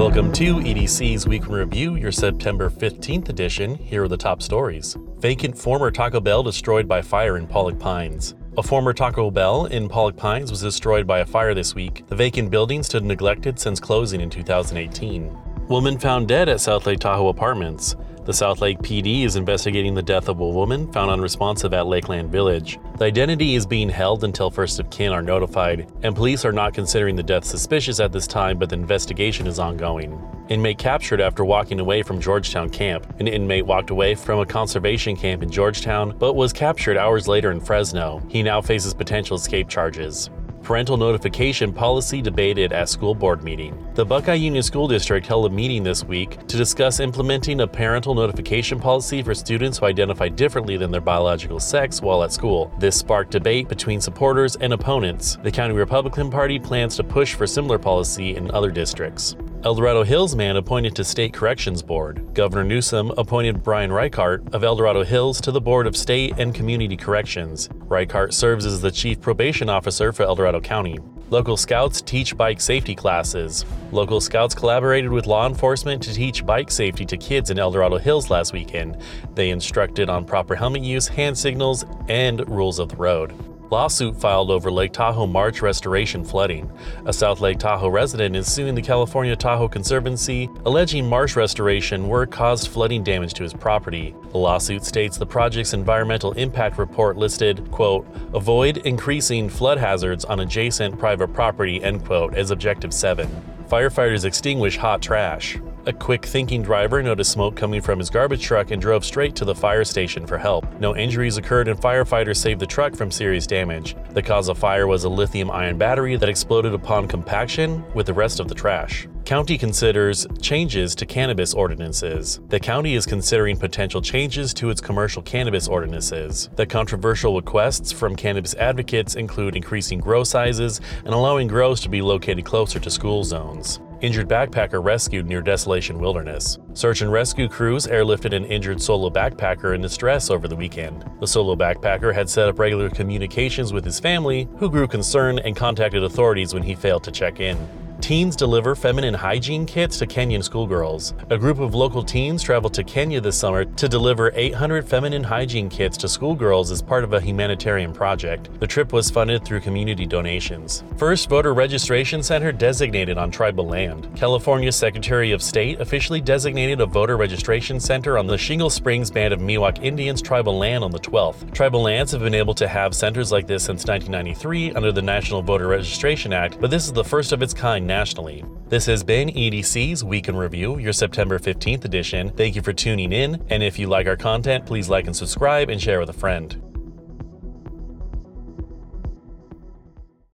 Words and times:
Welcome 0.00 0.32
to 0.32 0.54
EDC's 0.54 1.28
Week 1.28 1.42
in 1.42 1.52
Review, 1.52 1.96
your 1.96 2.10
September 2.10 2.70
15th 2.70 3.28
edition. 3.28 3.74
Here 3.74 4.04
are 4.04 4.08
the 4.08 4.16
top 4.16 4.40
stories. 4.40 4.96
Vacant 5.18 5.58
former 5.58 5.90
Taco 5.90 6.20
Bell 6.20 6.42
destroyed 6.42 6.88
by 6.88 7.02
fire 7.02 7.36
in 7.36 7.46
Pollock 7.46 7.78
Pines. 7.78 8.34
A 8.56 8.62
former 8.62 8.94
Taco 8.94 9.30
Bell 9.30 9.66
in 9.66 9.90
Pollock 9.90 10.16
Pines 10.16 10.50
was 10.50 10.62
destroyed 10.62 11.06
by 11.06 11.18
a 11.18 11.26
fire 11.26 11.52
this 11.52 11.74
week. 11.74 12.06
The 12.06 12.16
vacant 12.16 12.50
building 12.50 12.82
stood 12.82 13.04
neglected 13.04 13.58
since 13.58 13.78
closing 13.78 14.22
in 14.22 14.30
2018. 14.30 15.36
Woman 15.68 15.98
found 15.98 16.28
dead 16.28 16.48
at 16.48 16.62
South 16.62 16.86
Lake 16.86 17.00
Tahoe 17.00 17.28
Apartments. 17.28 17.94
The 18.26 18.34
South 18.34 18.60
Lake 18.60 18.78
PD 18.80 19.24
is 19.24 19.36
investigating 19.36 19.94
the 19.94 20.02
death 20.02 20.28
of 20.28 20.40
a 20.40 20.48
woman 20.48 20.92
found 20.92 21.10
unresponsive 21.10 21.72
at 21.72 21.86
Lakeland 21.86 22.30
Village. 22.30 22.78
The 22.98 23.06
identity 23.06 23.54
is 23.54 23.64
being 23.64 23.88
held 23.88 24.24
until 24.24 24.50
first 24.50 24.78
of 24.78 24.90
kin 24.90 25.10
are 25.10 25.22
notified, 25.22 25.90
and 26.02 26.14
police 26.14 26.44
are 26.44 26.52
not 26.52 26.74
considering 26.74 27.16
the 27.16 27.22
death 27.22 27.46
suspicious 27.46 27.98
at 27.98 28.12
this 28.12 28.26
time, 28.26 28.58
but 28.58 28.68
the 28.68 28.76
investigation 28.76 29.46
is 29.46 29.58
ongoing. 29.58 30.20
Inmate 30.50 30.78
captured 30.78 31.20
after 31.20 31.44
walking 31.46 31.80
away 31.80 32.02
from 32.02 32.20
Georgetown 32.20 32.68
camp. 32.68 33.06
An 33.20 33.26
inmate 33.26 33.64
walked 33.64 33.88
away 33.88 34.14
from 34.14 34.40
a 34.40 34.46
conservation 34.46 35.16
camp 35.16 35.42
in 35.42 35.50
Georgetown, 35.50 36.14
but 36.18 36.34
was 36.34 36.52
captured 36.52 36.98
hours 36.98 37.26
later 37.26 37.50
in 37.52 37.60
Fresno. 37.60 38.20
He 38.28 38.42
now 38.42 38.60
faces 38.60 38.92
potential 38.92 39.36
escape 39.36 39.68
charges. 39.68 40.28
Parental 40.62 40.96
notification 40.96 41.72
policy 41.72 42.20
debated 42.20 42.72
at 42.72 42.88
school 42.88 43.14
board 43.14 43.42
meeting. 43.42 43.76
The 43.94 44.04
Buckeye 44.04 44.34
Union 44.34 44.62
School 44.62 44.86
District 44.86 45.26
held 45.26 45.46
a 45.46 45.50
meeting 45.50 45.82
this 45.82 46.04
week 46.04 46.46
to 46.46 46.56
discuss 46.56 47.00
implementing 47.00 47.60
a 47.60 47.66
parental 47.66 48.14
notification 48.14 48.78
policy 48.78 49.22
for 49.22 49.34
students 49.34 49.78
who 49.78 49.86
identify 49.86 50.28
differently 50.28 50.76
than 50.76 50.90
their 50.90 51.00
biological 51.00 51.58
sex 51.58 52.02
while 52.02 52.22
at 52.22 52.32
school. 52.32 52.72
This 52.78 52.96
sparked 52.96 53.32
debate 53.32 53.68
between 53.68 54.00
supporters 54.00 54.56
and 54.56 54.72
opponents. 54.72 55.38
The 55.42 55.50
County 55.50 55.74
Republican 55.74 56.30
Party 56.30 56.58
plans 56.58 56.94
to 56.96 57.04
push 57.04 57.34
for 57.34 57.46
similar 57.46 57.78
policy 57.78 58.36
in 58.36 58.50
other 58.50 58.70
districts. 58.70 59.36
El 59.62 59.74
Dorado 59.74 60.02
Hills 60.04 60.34
man 60.34 60.56
appointed 60.56 60.96
to 60.96 61.04
State 61.04 61.34
Corrections 61.34 61.82
Board. 61.82 62.32
Governor 62.32 62.64
Newsom 62.64 63.12
appointed 63.18 63.62
Brian 63.62 63.90
Richart 63.90 64.54
of 64.54 64.64
El 64.64 64.74
Dorado 64.74 65.04
Hills 65.04 65.38
to 65.42 65.52
the 65.52 65.60
Board 65.60 65.86
of 65.86 65.94
State 65.94 66.38
and 66.38 66.54
Community 66.54 66.96
Corrections. 66.96 67.68
Richart 67.86 68.32
serves 68.32 68.64
as 68.64 68.80
the 68.80 68.90
Chief 68.90 69.20
Probation 69.20 69.68
Officer 69.68 70.12
for 70.12 70.22
El 70.22 70.34
Dorado 70.34 70.62
County. 70.62 70.98
Local 71.28 71.58
scouts 71.58 72.00
teach 72.00 72.38
bike 72.38 72.58
safety 72.58 72.94
classes. 72.94 73.66
Local 73.92 74.18
scouts 74.22 74.54
collaborated 74.54 75.10
with 75.10 75.26
law 75.26 75.46
enforcement 75.46 76.02
to 76.04 76.14
teach 76.14 76.46
bike 76.46 76.70
safety 76.70 77.04
to 77.04 77.18
kids 77.18 77.50
in 77.50 77.58
El 77.58 77.70
Dorado 77.70 77.98
Hills 77.98 78.30
last 78.30 78.54
weekend. 78.54 78.96
They 79.34 79.50
instructed 79.50 80.08
on 80.08 80.24
proper 80.24 80.54
helmet 80.54 80.84
use, 80.84 81.06
hand 81.06 81.36
signals, 81.36 81.84
and 82.08 82.48
rules 82.48 82.78
of 82.78 82.88
the 82.88 82.96
road. 82.96 83.34
Lawsuit 83.70 84.16
filed 84.16 84.50
over 84.50 84.68
Lake 84.68 84.92
Tahoe 84.92 85.28
Marsh 85.28 85.62
restoration 85.62 86.24
flooding. 86.24 86.68
A 87.06 87.12
South 87.12 87.40
Lake 87.40 87.60
Tahoe 87.60 87.88
resident 87.88 88.34
is 88.34 88.52
suing 88.52 88.74
the 88.74 88.82
California 88.82 89.36
Tahoe 89.36 89.68
Conservancy, 89.68 90.50
alleging 90.66 91.08
marsh 91.08 91.36
restoration 91.36 92.08
work 92.08 92.32
caused 92.32 92.66
flooding 92.66 93.04
damage 93.04 93.32
to 93.34 93.44
his 93.44 93.54
property. 93.54 94.12
The 94.32 94.38
lawsuit 94.38 94.84
states 94.84 95.18
the 95.18 95.26
project's 95.26 95.72
environmental 95.72 96.32
impact 96.32 96.78
report 96.78 97.16
listed, 97.16 97.70
quote, 97.70 98.08
avoid 98.34 98.78
increasing 98.78 99.48
flood 99.48 99.78
hazards 99.78 100.24
on 100.24 100.40
adjacent 100.40 100.98
private 100.98 101.32
property, 101.32 101.80
end 101.80 102.04
quote, 102.04 102.34
as 102.34 102.50
Objective 102.50 102.92
7. 102.92 103.28
Firefighters 103.68 104.24
extinguish 104.24 104.78
hot 104.78 105.00
trash. 105.00 105.60
A 105.86 105.92
quick 105.94 106.26
thinking 106.26 106.62
driver 106.62 107.02
noticed 107.02 107.32
smoke 107.32 107.56
coming 107.56 107.80
from 107.80 107.98
his 107.98 108.10
garbage 108.10 108.42
truck 108.42 108.70
and 108.70 108.82
drove 108.82 109.02
straight 109.02 109.34
to 109.36 109.46
the 109.46 109.54
fire 109.54 109.82
station 109.82 110.26
for 110.26 110.36
help. 110.36 110.66
No 110.78 110.94
injuries 110.94 111.38
occurred 111.38 111.68
and 111.68 111.80
firefighters 111.80 112.36
saved 112.36 112.60
the 112.60 112.66
truck 112.66 112.94
from 112.94 113.10
serious 113.10 113.46
damage. 113.46 113.96
The 114.10 114.22
cause 114.22 114.48
of 114.48 114.58
fire 114.58 114.86
was 114.86 115.04
a 115.04 115.08
lithium 115.08 115.50
ion 115.50 115.78
battery 115.78 116.16
that 116.16 116.28
exploded 116.28 116.74
upon 116.74 117.08
compaction 117.08 117.82
with 117.94 118.04
the 118.04 118.12
rest 118.12 118.40
of 118.40 118.48
the 118.48 118.54
trash. 118.54 119.08
County 119.24 119.56
considers 119.56 120.26
changes 120.42 120.94
to 120.96 121.06
cannabis 121.06 121.54
ordinances. 121.54 122.40
The 122.48 122.60
county 122.60 122.94
is 122.94 123.06
considering 123.06 123.56
potential 123.56 124.02
changes 124.02 124.52
to 124.54 124.68
its 124.68 124.82
commercial 124.82 125.22
cannabis 125.22 125.66
ordinances. 125.66 126.50
The 126.56 126.66
controversial 126.66 127.36
requests 127.36 127.90
from 127.90 128.16
cannabis 128.16 128.54
advocates 128.56 129.14
include 129.14 129.56
increasing 129.56 130.00
grow 130.00 130.24
sizes 130.24 130.82
and 131.06 131.14
allowing 131.14 131.48
grows 131.48 131.80
to 131.80 131.88
be 131.88 132.02
located 132.02 132.44
closer 132.44 132.78
to 132.80 132.90
school 132.90 133.24
zones. 133.24 133.80
Injured 134.00 134.28
backpacker 134.28 134.82
rescued 134.82 135.26
near 135.26 135.42
Desolation 135.42 135.98
Wilderness. 135.98 136.58
Search 136.72 137.02
and 137.02 137.12
rescue 137.12 137.48
crews 137.48 137.86
airlifted 137.86 138.34
an 138.34 138.46
injured 138.46 138.80
solo 138.80 139.10
backpacker 139.10 139.74
in 139.74 139.82
distress 139.82 140.30
over 140.30 140.48
the 140.48 140.56
weekend. 140.56 141.04
The 141.20 141.26
solo 141.26 141.54
backpacker 141.54 142.14
had 142.14 142.30
set 142.30 142.48
up 142.48 142.58
regular 142.58 142.88
communications 142.88 143.74
with 143.74 143.84
his 143.84 144.00
family, 144.00 144.48
who 144.56 144.70
grew 144.70 144.88
concerned 144.88 145.40
and 145.40 145.54
contacted 145.54 146.02
authorities 146.02 146.54
when 146.54 146.62
he 146.62 146.74
failed 146.74 147.04
to 147.04 147.12
check 147.12 147.40
in. 147.40 147.58
Teens 148.00 148.34
deliver 148.34 148.74
feminine 148.74 149.14
hygiene 149.14 149.66
kits 149.66 149.98
to 149.98 150.06
Kenyan 150.06 150.42
schoolgirls. 150.42 151.14
A 151.28 151.38
group 151.38 151.58
of 151.58 151.74
local 151.74 152.02
teens 152.02 152.42
traveled 152.42 152.74
to 152.74 152.82
Kenya 152.82 153.20
this 153.20 153.36
summer 153.36 153.64
to 153.64 153.88
deliver 153.88 154.32
800 154.34 154.88
feminine 154.88 155.22
hygiene 155.22 155.68
kits 155.68 155.96
to 155.98 156.08
schoolgirls 156.08 156.70
as 156.70 156.80
part 156.80 157.04
of 157.04 157.12
a 157.12 157.20
humanitarian 157.20 157.92
project. 157.92 158.48
The 158.58 158.66
trip 158.66 158.92
was 158.92 159.10
funded 159.10 159.44
through 159.44 159.60
community 159.60 160.06
donations. 160.06 160.82
First 160.96 161.28
voter 161.28 161.52
registration 161.52 162.22
center 162.22 162.52
designated 162.52 163.18
on 163.18 163.30
tribal 163.30 163.66
land. 163.66 164.08
California 164.16 164.72
Secretary 164.72 165.32
of 165.32 165.42
State 165.42 165.80
officially 165.80 166.20
designated 166.20 166.80
a 166.80 166.86
voter 166.86 167.16
registration 167.16 167.78
center 167.78 168.16
on 168.16 168.26
the 168.26 168.38
Shingle 168.38 168.70
Springs 168.70 169.10
Band 169.10 169.34
of 169.34 169.40
Miwok 169.40 169.84
Indians 169.84 170.22
tribal 170.22 170.58
land 170.58 170.82
on 170.82 170.90
the 170.90 170.98
12th. 170.98 171.52
Tribal 171.52 171.82
lands 171.82 172.12
have 172.12 172.22
been 172.22 172.34
able 172.34 172.54
to 172.54 172.66
have 172.66 172.94
centers 172.94 173.30
like 173.30 173.46
this 173.46 173.62
since 173.62 173.86
1993 173.86 174.72
under 174.72 174.90
the 174.90 175.02
National 175.02 175.42
Voter 175.42 175.68
Registration 175.68 176.32
Act, 176.32 176.58
but 176.60 176.70
this 176.70 176.86
is 176.86 176.92
the 176.92 177.04
first 177.04 177.32
of 177.32 177.42
its 177.42 177.54
kind 177.54 177.89
nationally. 177.90 178.44
This 178.68 178.86
has 178.86 179.02
been 179.02 179.30
EDC's 179.30 180.04
Week 180.04 180.28
in 180.28 180.36
Review, 180.36 180.78
your 180.78 180.92
September 180.92 181.40
15th 181.40 181.84
edition. 181.84 182.30
Thank 182.30 182.54
you 182.54 182.62
for 182.62 182.72
tuning 182.72 183.12
in, 183.12 183.44
and 183.50 183.64
if 183.64 183.80
you 183.80 183.88
like 183.88 184.06
our 184.06 184.16
content, 184.16 184.64
please 184.64 184.88
like 184.88 185.06
and 185.06 185.16
subscribe 185.16 185.70
and 185.70 185.82
share 185.82 185.98
with 185.98 186.08
a 186.08 186.12
friend. 186.12 186.69